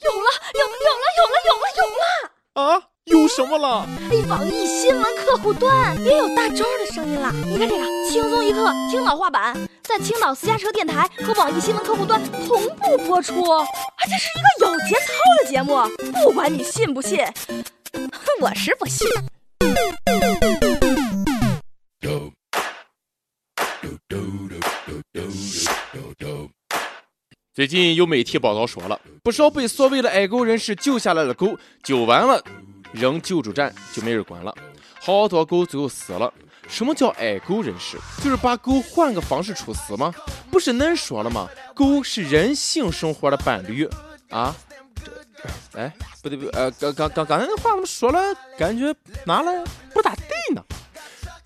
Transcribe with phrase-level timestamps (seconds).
[0.00, 2.02] 有了，有有了，有了，有了，有了！
[2.54, 3.86] 啊，有什么了？
[4.10, 7.32] 哎，网易新闻客户端也有大招的声音了。
[7.32, 13.34] 你看这个，轻松一刻青岛话版，在青岛私家车电台和网易新闻客户端同步播出。
[13.44, 15.12] 而且是一个有节操
[15.42, 15.80] 的节目，
[16.22, 17.18] 不管你信不信，
[18.40, 19.08] 我是不信。
[27.58, 32.40] 最近有媒体报道说了，不少被所谓的爱狗人士救下来的狗救完了，
[32.92, 34.54] 扔救助站就没人管了，
[35.00, 36.32] 好多狗最后死了。
[36.68, 37.98] 什么叫爱狗人士？
[38.22, 40.14] 就是把狗换个方式处死吗？
[40.52, 41.48] 不是恁说了吗？
[41.74, 43.90] 狗是人性生活的伴侣
[44.30, 44.54] 啊！
[45.72, 48.20] 哎，不对不对，呃，刚刚刚刚才那话怎么说了？
[48.56, 49.64] 感觉哪了？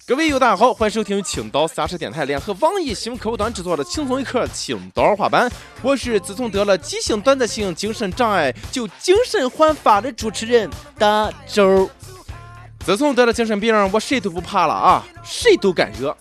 [0.04, 5.48] 各位友大家好，欢迎收听青岛私车电台联合网易新闻客户端制作的轻松一刻青岛话版。
[5.80, 11.88] 我是自从得了急性短暂性精神障碍就精神焕发的主持人大周。
[12.84, 16.14] 自从得了精神病，我谁都不怕了啊，谁都敢惹，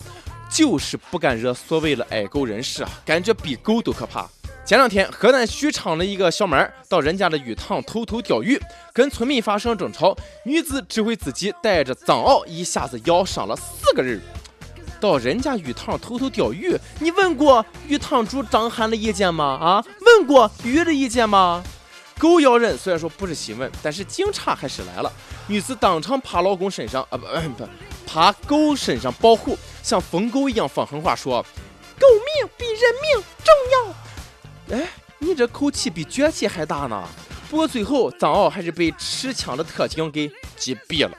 [0.48, 4.30] 就是不敢惹所谓的爱狗人士啊，感觉比狗都可怕。
[4.64, 8.58] 前两天，河南许昌的一个小妹儿到人家的鱼塘偷偷钓鱼，
[8.92, 14.20] 跟村民发生争吵，女子指挥自己带着藏獒一下子咬伤了四个人。
[15.00, 19.44] 到人家鱼塘偷偷钓鱼，你问过鱼塘主张涵的意见吗？
[19.44, 21.60] 啊，问过鱼的意见吗？
[22.16, 25.12] 狗咬人虽然说不是新闻，但是警察还是来了。
[25.48, 27.26] 女子当场趴老公身上啊，不
[27.58, 27.68] 不，
[28.06, 31.42] 趴狗身上保护，像疯狗一样放狠话说
[31.98, 33.52] ：“狗命比人命重
[33.88, 33.94] 要。”
[34.72, 37.06] 哎，你这口气比脚气还大呢！
[37.50, 41.12] 不过最后藏獒还是被持枪的特警给击毙了。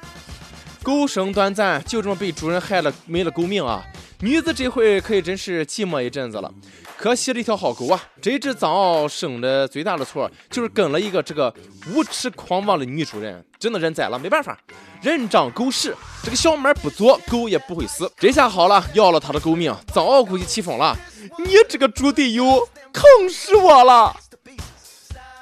[0.81, 3.85] 狗生短暂，就这么被主人害了没了狗命啊！
[4.23, 6.49] 女子这回可以真是寂寞一阵子了。
[6.95, 8.01] 可惜了一条好狗啊！
[8.21, 11.53] 这只藏獒生的最大的错就是跟了一个这个
[11.93, 14.57] 无耻狂妄的女主人，真的认栽了，没办法，
[15.01, 15.93] 人长狗屎。
[16.23, 18.09] 这个小妹不做，狗也不会死。
[18.15, 20.97] 这下好了，要了他的狗命，藏獒估计气疯了。
[21.39, 22.65] 你这个猪队友！
[22.93, 24.15] 坑死我了！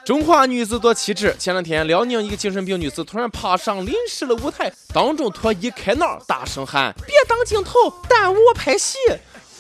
[0.04, 1.36] 中华女子多气质。
[1.38, 7.72] 前两天，辽宁一个精神病女子突然爬上临时的舞台，当众脱衣开闹，大声喊：“别挡镜头，
[8.10, 8.98] 耽误我拍戏！”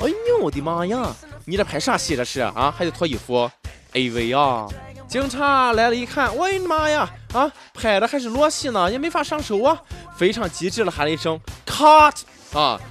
[0.02, 1.16] 哎呦我的妈呀！
[1.46, 2.74] 你这拍啥戏这是啊？
[2.76, 3.50] 还得脱衣服
[3.94, 4.68] ？AV 啊！
[5.08, 7.08] 警察来了，一看，我的妈呀！
[7.34, 9.80] 啊，拍的还是裸戏呢，也没法上手啊！
[10.18, 12.22] 非常机智的喊了一声 “cut”
[12.54, 12.82] 啊，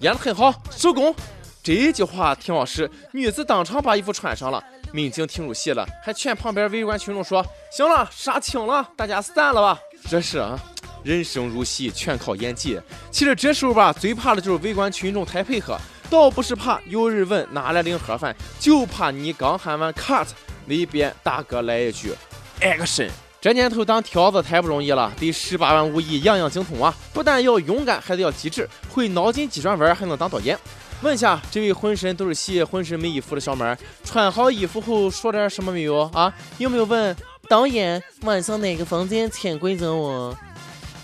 [0.00, 1.14] 演的很好，收工。
[1.62, 4.62] 这句话挺好使，女子当场把衣服穿上了，
[4.92, 9.78] 民警听入戏了，还劝旁边围观群众说：“行了，杀青了，大家散了吧。”
[10.08, 10.58] 这是啊，
[11.02, 12.80] 人生如戏，全靠演技。
[13.10, 15.78] 其实这时候吧，最怕的就是围观群众太配合，
[16.08, 20.26] 倒不是怕有人问哪来领盒饭，就怕你刚喊完 cut，
[20.66, 22.12] 那边大哥来一句
[22.60, 23.08] action。
[23.40, 26.92] 这年头当条子太不容易了，得十八般武艺，样样精通啊！
[27.12, 30.58] 不但要勇敢，还得要机智，会脑筋急转弯，还能当导演。
[31.02, 36.32] 问一下这位浑身都是血、浑身没衣服的小妹儿，穿好衣服后说点什么没有啊？
[36.58, 37.16] 有没有问
[37.48, 40.36] 导演晚上哪个房间潜规则我？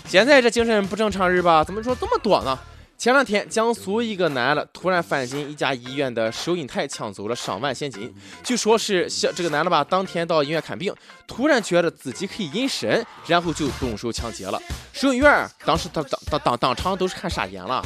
[0.07, 1.63] 现在这精神不正常人吧？
[1.63, 2.59] 怎么说这么多呢？
[2.97, 8.13] 前两天江苏一个男的突然翻进一家医院的收银台，抢走了上万现金。
[8.43, 10.93] 据说是小这个男的吧，当天到医院看病，
[11.27, 14.61] 突然觉得自己可以隐身，然后就动手抢劫了。
[14.93, 17.85] 收银员当时当当当当当场都是看傻眼了。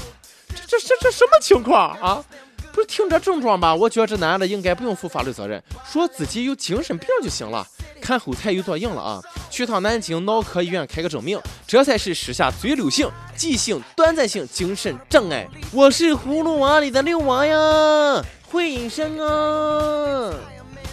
[0.69, 2.23] 这这这什么情况啊？
[2.71, 3.73] 不是听这症状吧？
[3.73, 7.65] 我觉得这男的应该不用负法律责任，说自己有精神病就行了。
[7.99, 9.21] 看后台有多硬了啊！
[9.49, 15.47] 去趟南京脑科医院开个证明，这才是时下最流行急性短暂性精神障碍。
[15.73, 20.31] 我是葫芦娃里的六娃呀，会隐身啊！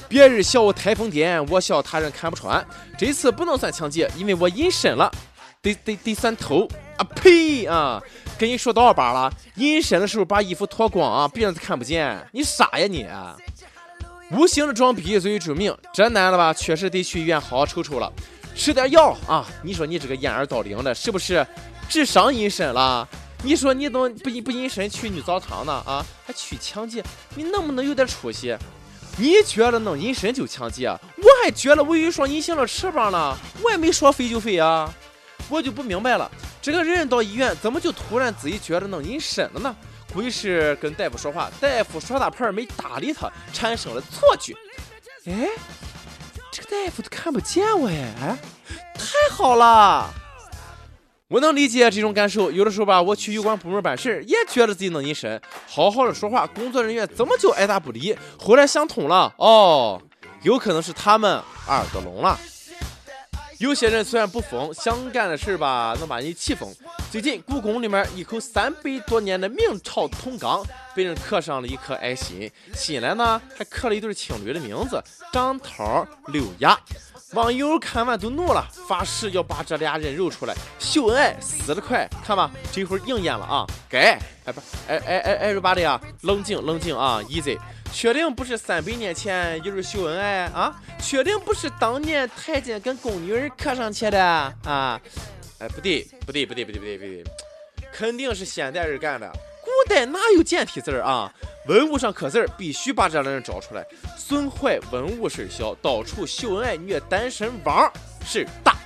[0.08, 2.66] 别人笑我台风癫，我笑他人看不穿。
[2.98, 5.12] 这次不能算抢劫，因为我隐身了，
[5.60, 6.66] 得得得算偷
[6.96, 7.04] 啊！
[7.14, 8.02] 呸啊！
[8.38, 9.32] 跟你说多少把了？
[9.56, 12.26] 隐身的时候把衣服脱光啊，别人看不见。
[12.32, 13.06] 你傻呀你！
[14.32, 15.76] 无形的装逼最为致命。
[15.92, 18.12] 这男的吧，确实得去医院好好瞅瞅了，
[18.54, 19.46] 吃点药啊。
[19.62, 21.46] 你说你这个掩耳盗铃的，是不是
[21.88, 23.08] 智商隐身了？
[23.42, 25.72] 你说你都不不隐身去女澡堂呢？
[25.86, 27.02] 啊，还去抢劫？
[27.34, 28.56] 你能不能有点出息？
[29.16, 30.88] 你觉得能隐身就抢劫？
[30.88, 34.92] 我还觉得我有一双隐形的翅膀呢，我也没说飞就飞啊。
[35.48, 39.74] 我就不明白了，这个人到医院怎么就突然自己觉得能隐身了呢？
[40.12, 44.54] 估计是跟大夫说话，大夫耍大牌没搭理他，产生了错觉。
[45.26, 45.48] 哎，
[46.50, 48.38] 这个大夫都看不见我哎，
[48.94, 50.08] 太好了！
[51.28, 52.50] 我能理解这种感受。
[52.50, 58.16] 有的时候吧，我去有关部门办事，也觉得自己能隐身，好好的说话，工作人员怎么就爱答不理？
[58.38, 60.00] 后来想通了，哦。
[60.42, 62.38] 有可能是他们耳朵聋了。
[63.58, 66.70] 有些人虽然不疯，想干的事吧能把你气疯。
[67.10, 70.62] 最近故宫里面一口三百多年的明朝铜缸
[70.94, 76.78] 被人刻上了一颗爱心，新来呢还刻了一对情侣的名字张涛、刘雅。
[77.32, 82.08] 网友看完都怒了，发誓要把这俩人揉出来秀恩爱，死得快！
[82.24, 83.66] 看吧，这会儿应验了啊！
[83.88, 87.58] 该哎不哎哎哎哎，巴的啊，冷静冷静啊，easy。
[87.96, 90.78] 确定不是三百年前有人秀恩爱啊？
[91.00, 95.00] 确定不是当年太监跟宫女儿刻上去的啊？
[95.58, 97.24] 哎，不对，不对，不对，不对，不对，不对，
[97.90, 99.26] 肯定是现代人干的。
[99.62, 101.32] 古代哪有简体字啊？
[101.68, 103.82] 文物上刻字必须把这样的人找出来，
[104.18, 107.90] 损坏文物事小，到处秀恩爱虐单身汪
[108.26, 108.76] 事大。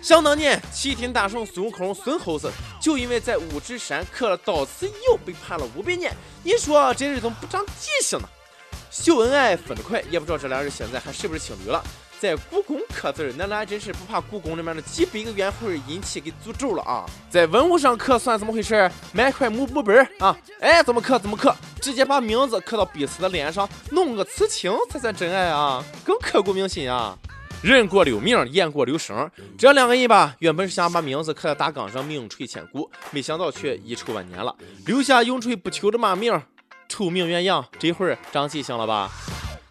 [0.00, 2.50] 想当年，齐天大圣孙悟空孙猴子
[2.80, 6.10] 就因为在五指山刻了到此一游，被判了五百年。
[6.42, 8.26] 你说这人怎么不长记性呢？
[9.02, 11.84] 秀恩爱分得快，也不知道这俩人现在还是不是情侣了。
[12.18, 17.04] 在故宫刻字儿那俩真是不怕故宫里面的几百个冤魂阴气给诅咒了啊！
[17.28, 18.90] 在文物上刻算怎么回事？
[19.12, 27.16] 买块木木本啊，哎，怎么刻怎么刻，直接把名字刻到彼此的脸上，弄个刺青才算真爱啊，更刻骨铭心啊！
[27.62, 34.56] 人过留名，雁过留声，这两个人吧，原本是想把名字刻在大缸上，名垂千古，没想到却遗臭万年了，
[34.86, 36.40] 留下永垂不朽的骂名。
[36.96, 39.12] 臭名远扬，这会儿长记性了吧？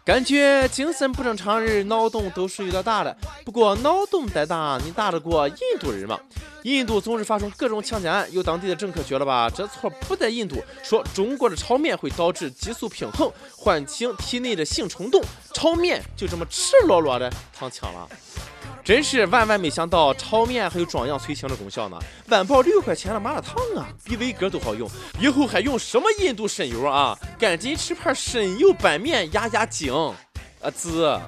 [0.04, 3.16] 感觉精神不正常人脑洞都是有点大的。
[3.44, 6.16] 不过脑洞再大，你打得过印度人吗？
[6.62, 15.20] 印度总是发生各种强奸案，有当地的政客觉得吧，这错不在印度，说中国的炒面会导致激素平衡，唤醒体内的性冲动，
[15.52, 18.08] 炒面就这么赤裸裸的躺枪了。
[18.86, 21.98] 真是万万没想到，炒面还有壮阳催情的功效呢！
[22.28, 24.88] 晚报六块钱的麻辣烫啊，比伟哥都好用。
[25.18, 27.18] 以后还用什么印度神油啊？
[27.36, 29.92] 赶紧吃盘神油拌面压压惊。
[29.92, 31.20] 啊子，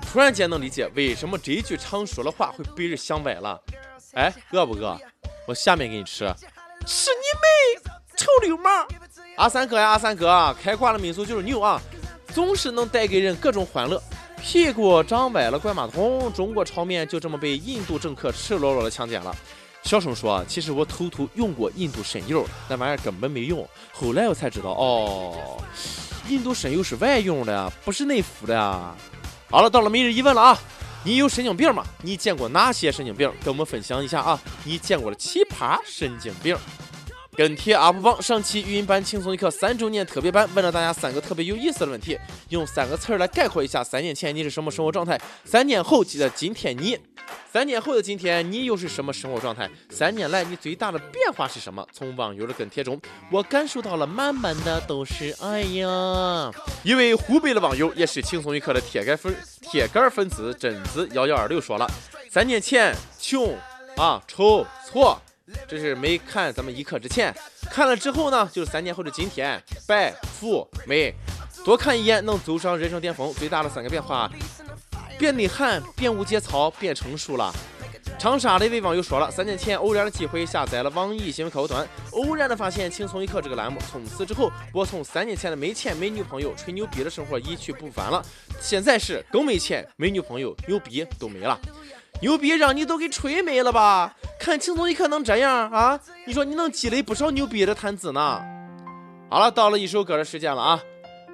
[0.00, 3.60] 突然间能理解为什么这句常说的话会被人想歪了。
[4.14, 4.98] 哎，饿不饿？
[5.46, 6.24] 我下面给你吃。
[6.86, 8.88] 吃你妹，臭流氓！
[9.36, 11.78] 阿三哥呀，阿三哥，开挂的民族就是牛啊，
[12.32, 14.02] 总是能带给人各种欢乐。
[14.40, 16.32] 屁股长歪了，怪马桶。
[16.32, 19.34] 中国炒面就这么被印度政客赤裸裸的强奸了。
[19.82, 23.66] 小声说，其实我偷偷用过印度神油，那玩意儿根本没用。
[23.92, 25.62] 后来我才知道，哦，
[26.28, 28.94] 印度神油是外用的，不是内服的。
[29.48, 30.58] 好了，到了每日一问了啊，
[31.04, 31.84] 你有神经病吗？
[32.02, 33.30] 你见过哪些神经病？
[33.44, 36.56] 跟我们分享一下啊，你见过的奇葩神经病。
[37.36, 42.18] 跟帖 UP 榜上期语音版轻松一刻三周年特别版，问了大家三个特别有意思的问题，
[42.48, 46.98] 用三个词儿来概括一下三年前你是什么生活状态，三年后记得今天你，
[47.52, 49.68] 三年后的今天你又是什么生活状态？
[49.90, 51.86] 三年来你最大的变化是什么？
[51.92, 52.98] 从网友的跟帖中，
[53.30, 56.50] 我感受到了满满的都是爱呀！
[56.84, 61.86] 一位湖北的网友也是轻松一刻的铁杆粉铁杆粉丝贞子幺幺二六说了，
[62.30, 63.54] 三年前穷
[63.98, 65.20] 啊丑错。
[65.68, 67.34] 这是没看咱们一刻之前，
[67.70, 71.14] 看了之后呢，就是三年后的今天，白富美，
[71.64, 73.32] 多看一眼能走上人生巅峰。
[73.34, 74.30] 最大的三个变化：
[75.18, 77.52] 变内涵，变无节操，变成熟了。
[78.18, 88.24] 长沙的一位网友说了，三年前偶然的机会下载了网易新闻客户端，偶然的发现轻松一刻这个栏目，从此之后，我从三年前的没钱没女朋友吹牛逼的生活一去不返了，
[88.58, 91.60] 现在是更没钱没女朋友，牛逼都没了。
[92.22, 94.14] 牛逼让你都给吹没了吧？
[94.38, 95.98] 看轻松一刻能这样啊？
[96.26, 98.42] 你说你能积累不少牛逼的谈资呢？
[99.28, 100.80] 好了，到了一首歌的时间了啊！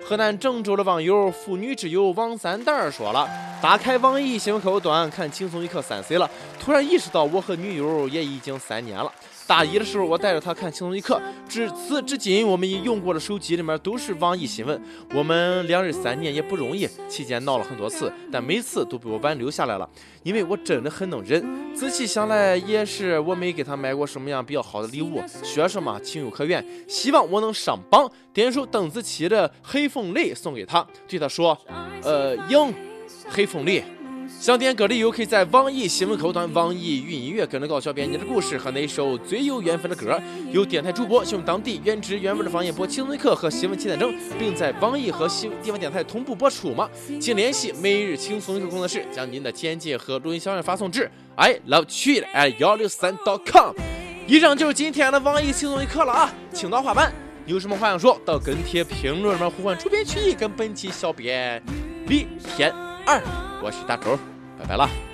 [0.04, 3.28] 河南郑州的网友妇女之友王三蛋儿说了：
[3.62, 9.12] 打开网易新闻客户端看轻松一刻三岁了，突然意识到我和女友也已经三年了。
[9.52, 14.82] 大一的时候，我带着他看轻松一刻，至此至今，我们已用过的手机里面都是网易新闻。
[15.12, 19.86] 我们两人三年也不容易，期间闹了很多次，但每次都被我挽留下来了，
[20.22, 21.44] 因为我真的很能忍。
[21.74, 25.22] 仔细想来，也是我没给他买过什么样比较好的礼物。
[25.42, 26.64] 学生嘛，情有可原。
[26.88, 31.54] 希望我能上榜，点首邓紫棋的《黑凤梨》送给他，对他说
[32.02, 32.74] ：“呃，迎
[33.28, 33.66] 黑凤”
[34.40, 40.20] 想点歌的友可以在网易新闻客户端、网易云音乐跟着高小编辑的故事和那首最有缘分的歌。
[40.50, 46.90] 有电台主播用当地原汁原味的方言播《轻松一刻》和新闻七点整，并在网易和新地方电台同步播出吗？
[47.20, 53.72] 请联系每日轻松一刻工作室，将您的简介和录音小样发送至 i love 曲艺 at 幺六三 dot .com。
[54.26, 56.34] 以上就是今天的网易轻松一刻了啊！
[56.52, 57.12] 青岛话版，
[57.46, 61.62] 有什么话想说到跟帖评论里面呼唤主编曲艺跟本期小编
[62.08, 62.74] 李天
[63.06, 63.20] 二，
[63.62, 64.18] 我是大头。
[64.58, 65.11] 拜拜了。